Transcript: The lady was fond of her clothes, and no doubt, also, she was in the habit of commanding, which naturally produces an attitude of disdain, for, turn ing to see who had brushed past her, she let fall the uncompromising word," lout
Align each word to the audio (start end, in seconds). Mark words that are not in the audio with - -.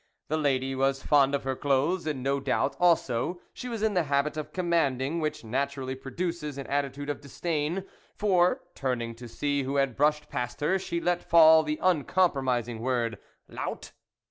The 0.29 0.37
lady 0.37 0.73
was 0.73 1.03
fond 1.03 1.35
of 1.35 1.43
her 1.43 1.55
clothes, 1.55 2.07
and 2.07 2.23
no 2.23 2.39
doubt, 2.39 2.75
also, 2.79 3.39
she 3.53 3.69
was 3.69 3.83
in 3.83 3.93
the 3.93 4.05
habit 4.05 4.35
of 4.35 4.51
commanding, 4.51 5.19
which 5.19 5.43
naturally 5.43 5.93
produces 5.93 6.57
an 6.57 6.65
attitude 6.65 7.07
of 7.07 7.21
disdain, 7.21 7.83
for, 8.15 8.63
turn 8.73 9.03
ing 9.03 9.13
to 9.13 9.27
see 9.27 9.61
who 9.61 9.75
had 9.75 9.95
brushed 9.95 10.27
past 10.27 10.59
her, 10.61 10.79
she 10.79 10.99
let 10.99 11.21
fall 11.29 11.61
the 11.61 11.77
uncompromising 11.83 12.79
word," 12.79 13.19
lout 13.47 13.91